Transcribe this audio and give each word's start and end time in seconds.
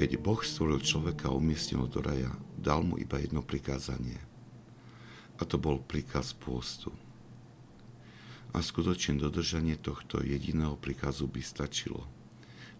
Keď 0.00 0.16
Boh 0.16 0.40
stvoril 0.40 0.80
človeka 0.80 1.28
a 1.28 1.36
umiestnil 1.36 1.84
do 1.84 2.00
raja, 2.00 2.32
dal 2.56 2.80
mu 2.80 2.96
iba 2.96 3.20
jedno 3.20 3.44
prikázanie. 3.44 4.16
A 5.36 5.44
to 5.44 5.60
bol 5.60 5.76
príkaz 5.76 6.32
pôstu. 6.32 6.88
A 8.56 8.64
skutočne 8.64 9.20
dodržanie 9.20 9.76
tohto 9.76 10.24
jediného 10.24 10.80
príkazu 10.80 11.28
by 11.28 11.44
stačilo, 11.44 12.08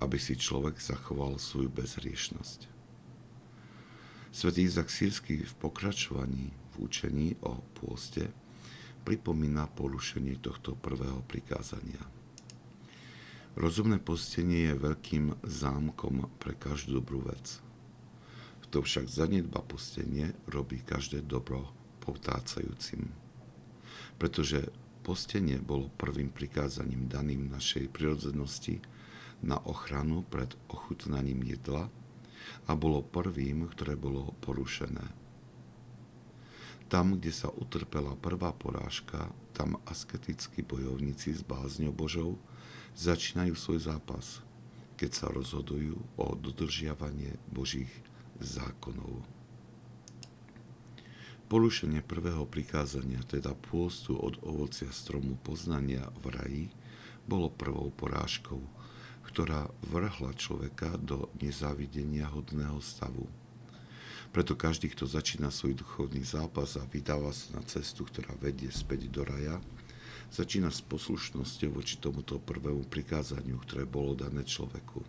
aby 0.00 0.16
si 0.16 0.40
človek 0.40 0.80
zachoval 0.80 1.36
svoju 1.36 1.68
bezriešnosť. 1.68 2.72
Svetý 4.32 4.64
Izak 4.64 4.88
Sírsky 4.88 5.44
v 5.44 5.52
pokračovaní 5.60 6.48
v 6.72 6.74
učení 6.80 7.36
o 7.44 7.60
pôste 7.76 8.32
pripomína 9.04 9.68
porušenie 9.76 10.40
tohto 10.40 10.80
prvého 10.80 11.20
prikázania. 11.28 12.21
Rozumné 13.52 14.00
postenie 14.00 14.72
je 14.72 14.80
veľkým 14.80 15.44
zámkom 15.44 16.24
pre 16.40 16.56
každú 16.56 17.04
dobrú 17.04 17.20
vec. 17.28 17.60
Kto 18.64 18.80
však 18.80 19.12
zanedba 19.12 19.60
postenie, 19.60 20.32
robí 20.48 20.80
každé 20.80 21.20
dobro 21.28 21.68
potácajúcim. 22.00 23.12
Pretože 24.16 24.72
postenie 25.04 25.60
bolo 25.60 25.92
prvým 26.00 26.32
prikázaním 26.32 27.12
daným 27.12 27.52
našej 27.52 27.92
prirodzenosti 27.92 28.80
na 29.44 29.60
ochranu 29.68 30.24
pred 30.24 30.48
ochutnaním 30.72 31.44
jedla 31.44 31.92
a 32.64 32.72
bolo 32.72 33.04
prvým, 33.04 33.68
ktoré 33.68 34.00
bolo 34.00 34.32
porušené. 34.40 35.04
Tam, 36.88 37.20
kde 37.20 37.32
sa 37.36 37.52
utrpela 37.52 38.16
prvá 38.16 38.56
porážka, 38.56 39.28
tam 39.52 39.76
asketickí 39.84 40.64
bojovníci 40.64 41.36
s 41.36 41.44
bázňou 41.44 41.92
Božou 41.92 42.40
začínajú 42.96 43.52
svoj 43.56 43.78
zápas, 43.84 44.40
keď 44.96 45.10
sa 45.12 45.26
rozhodujú 45.28 45.96
o 46.16 46.26
dodržiavanie 46.36 47.36
Božích 47.52 47.92
zákonov. 48.40 49.22
Porušenie 51.52 52.00
prvého 52.00 52.48
prikázania, 52.48 53.20
teda 53.28 53.52
pôstu 53.52 54.16
od 54.16 54.40
ovocia 54.40 54.88
stromu 54.88 55.36
poznania 55.44 56.08
v 56.24 56.26
raji, 56.32 56.66
bolo 57.28 57.52
prvou 57.52 57.92
porážkou, 57.92 58.60
ktorá 59.28 59.68
vrhla 59.84 60.32
človeka 60.32 60.96
do 60.96 61.28
nezávidenia 61.44 62.24
hodného 62.32 62.80
stavu. 62.80 63.28
Preto 64.32 64.56
každý, 64.56 64.88
kto 64.88 65.04
začína 65.04 65.52
svoj 65.52 65.76
duchovný 65.76 66.24
zápas 66.24 66.80
a 66.80 66.88
vydáva 66.88 67.36
sa 67.36 67.60
na 67.60 67.62
cestu, 67.68 68.08
ktorá 68.08 68.32
vedie 68.40 68.72
späť 68.72 69.12
do 69.12 69.28
raja, 69.28 69.60
začína 70.32 70.72
s 70.72 70.80
poslušnosťou 70.80 71.76
voči 71.76 72.00
tomuto 72.00 72.40
prvému 72.40 72.88
prikázaniu, 72.88 73.60
ktoré 73.60 73.84
bolo 73.84 74.16
dané 74.16 74.40
človeku. 74.40 75.04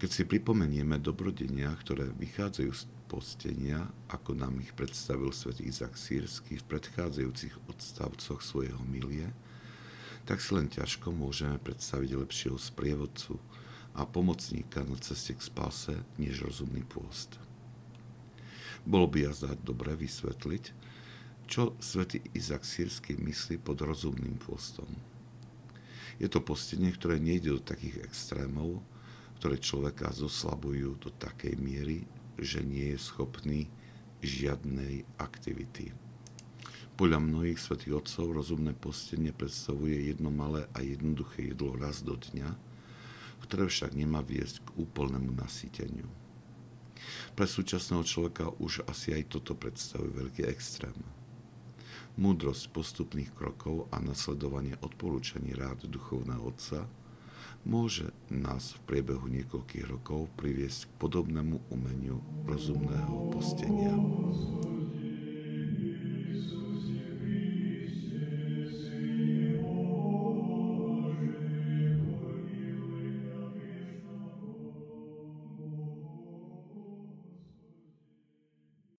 Keď 0.00 0.08
si 0.08 0.24
pripomenieme 0.24 0.96
dobrodenia, 0.96 1.68
ktoré 1.76 2.08
vychádzajú 2.08 2.72
z 2.72 2.82
postenia, 3.04 3.84
ako 4.08 4.32
nám 4.32 4.56
ich 4.64 4.72
predstavil 4.72 5.28
svätý 5.36 5.68
Izak 5.68 6.00
Sírsky 6.00 6.56
v 6.56 6.68
predchádzajúcich 6.72 7.68
odstavcoch 7.68 8.40
svojho 8.40 8.80
milie, 8.88 9.28
tak 10.24 10.40
si 10.40 10.56
len 10.56 10.72
ťažko 10.72 11.12
môžeme 11.12 11.60
predstaviť 11.60 12.16
lepšieho 12.16 12.56
sprievodcu 12.56 13.36
a 13.92 14.08
pomocníka 14.08 14.86
na 14.88 14.96
ceste 15.02 15.36
k 15.36 15.44
spáse 15.44 15.92
než 16.16 16.46
rozumný 16.46 16.86
pôst. 16.86 17.47
Bolo 18.86 19.10
by 19.10 19.30
jazda 19.30 19.56
dobre 19.58 19.96
vysvetliť, 19.98 20.64
čo 21.48 21.72
svätý 21.80 22.20
Izak 22.36 22.62
Sírsky 22.62 23.16
myslí 23.16 23.56
pod 23.64 23.80
rozumným 23.80 24.36
pôstom. 24.36 24.86
Je 26.20 26.28
to 26.28 26.42
postenie, 26.44 26.92
ktoré 26.92 27.16
nejde 27.16 27.56
do 27.56 27.62
takých 27.62 28.04
extrémov, 28.04 28.82
ktoré 29.38 29.56
človeka 29.56 30.10
zoslabujú 30.10 30.98
do 30.98 31.10
takej 31.14 31.54
miery, 31.56 32.04
že 32.36 32.60
nie 32.60 32.92
je 32.92 32.98
schopný 32.98 33.70
žiadnej 34.20 35.06
aktivity. 35.16 35.94
Podľa 36.98 37.22
mnohých 37.22 37.62
svätých 37.62 38.02
otcov 38.02 38.34
rozumné 38.34 38.74
postenie 38.74 39.30
predstavuje 39.30 40.10
jedno 40.10 40.34
malé 40.34 40.66
a 40.74 40.82
jednoduché 40.82 41.54
jedlo 41.54 41.78
raz 41.78 42.02
do 42.02 42.18
dňa, 42.18 42.50
ktoré 43.46 43.70
však 43.70 43.94
nemá 43.94 44.18
viesť 44.18 44.66
k 44.66 44.68
úplnému 44.82 45.30
nasýteniu. 45.38 46.10
Pre 47.34 47.46
súčasného 47.46 48.04
človeka 48.04 48.50
už 48.58 48.84
asi 48.86 49.14
aj 49.14 49.38
toto 49.38 49.54
predstavuje 49.54 50.10
veľký 50.12 50.42
extrém. 50.46 50.94
Múdrosť 52.18 52.74
postupných 52.74 53.30
krokov 53.30 53.86
a 53.94 54.02
nasledovanie 54.02 54.74
odporúčaní 54.82 55.54
rád 55.54 55.86
duchovného 55.86 56.42
otca 56.42 56.82
môže 57.62 58.10
nás 58.30 58.74
v 58.74 58.80
priebehu 58.90 59.26
niekoľkých 59.30 59.86
rokov 59.86 60.30
priviesť 60.34 60.90
k 60.90 60.92
podobnému 60.98 61.70
umeniu 61.70 62.18
rozumného 62.46 63.30
postenia. 63.34 63.94